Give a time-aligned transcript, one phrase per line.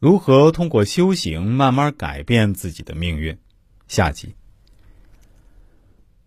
[0.00, 3.36] 如何通过修行慢慢改变自己的命运？
[3.86, 4.34] 下集。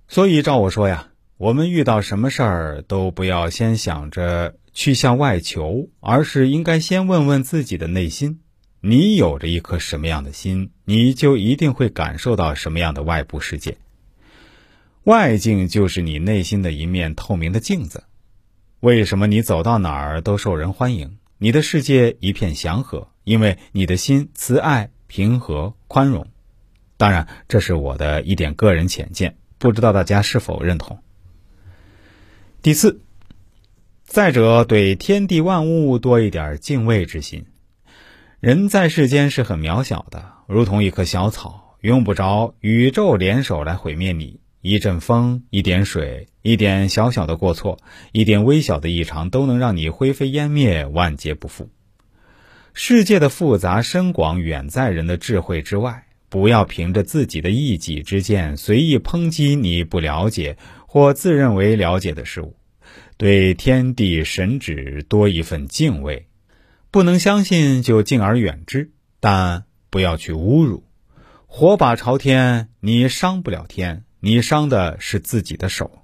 [0.08, 8.42] 所以照我说呀，我们遇到什么事儿都不要先想着去向外求，而是应该先问问自己的内心：
[8.80, 13.78] 你有着一颗什么样的心，你就一定会感受到什么样的外部世界。
[15.06, 18.04] 外境就是你内心的一面透明的镜子。
[18.82, 21.18] 为什么你走到哪儿都受人欢迎？
[21.40, 26.28] 你的世界一片祥和，因为你的心慈爱、平和、宽容。
[26.98, 31.00] 当然，这是我的一点个人浅见，不知道大家是否认同。
[32.62, 33.02] 第四，
[34.06, 37.46] 再者，对天地万物多一点敬畏之心。
[38.40, 44.40] 人在世间是很渺小的，如同一棵小草，用不着宇宙联手来毁灭你。
[44.62, 47.80] 一阵风，一点水，一点小小的过错，
[48.14, 51.70] 一点微小的异常，都能让你灰飞烟灭，万劫不复。
[52.76, 60.58] 世界的复杂深广远在人的智慧之外，不要凭着自己的一己之见随意抨击你不了解
[60.88, 62.56] 或自认为了解的事物。
[63.16, 66.28] 对天地神旨多一份敬畏，
[66.90, 70.84] 不能相信就敬而远之，但不要去侮辱。
[71.46, 74.04] 火把朝天，你伤不了天。
[74.20, 76.00] 你伤的是自己的手，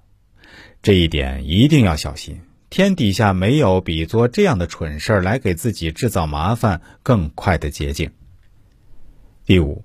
[0.84, 2.42] 这一点一定要小心。
[2.70, 8.12] 天底下没有比做这样的蠢事儿来给自己制造麻烦更快的捷径。
[9.44, 9.84] 第五，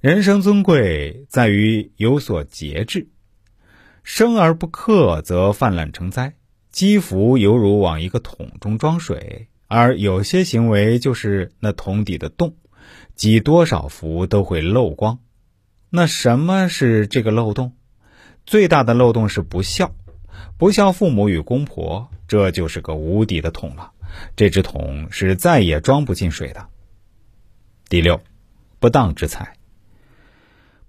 [0.00, 3.08] 人生尊贵在于有所节制，
[4.04, 6.34] 生而不克则泛滥成灾。
[6.70, 12.54] 积福犹如往一个桶中装水，而有些行为就是那桶底的洞，
[13.16, 15.18] 积多少福都会漏光。
[15.90, 17.72] 那什么是这个漏洞？
[18.46, 19.94] 最大的漏洞是不孝，
[20.56, 23.92] 不孝父母与公婆，这就是个无底的桶了。
[24.36, 26.68] 这只桶是再也装不进水的。
[27.88, 28.20] 第六，
[28.78, 29.54] 不当之财。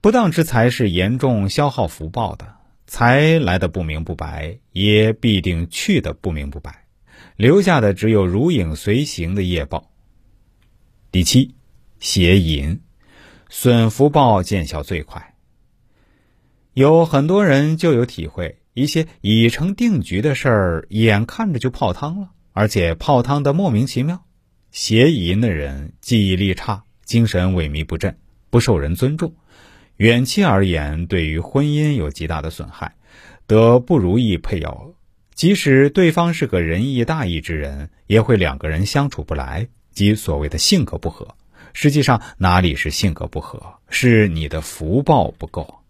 [0.02, 2.56] 不当之财是严重消耗福报的，
[2.88, 6.86] 财来的不明不白，也必定去的不明不白，
[7.36, 9.90] 留下的只有如影随形的业报。
[11.12, 11.56] 第七，
[12.00, 12.82] 邪淫。
[13.56, 15.36] 损福报见效最快。
[16.74, 24.26] 有很多人就有体会，一些已成定局的事儿，眼看着就泡汤了，而且泡汤的莫名其妙。
[24.72, 28.18] 邪淫的人记忆力差，精神萎靡不振，
[28.50, 29.36] 不受人尊重，
[29.98, 32.96] 远期而言对于婚姻有极大的损害，
[33.46, 34.96] 得不如意配偶。
[35.36, 41.36] 即使对方是个仁义大义之人，也会两个人相处不来，即所谓的性格不合。
[41.74, 45.83] 实际上哪里是性格不合，是你的福报不够。